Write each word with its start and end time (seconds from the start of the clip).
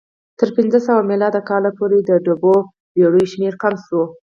تر 0.39 0.49
پنځه 0.57 0.79
سوه 0.87 1.01
میلادي 1.09 1.41
کاله 1.49 1.69
پورې 1.77 1.97
د 2.01 2.11
ډوبو 2.25 2.53
بېړیو 2.93 3.31
شمېر 3.31 3.53
کم 3.61 3.73
شو 3.85 4.01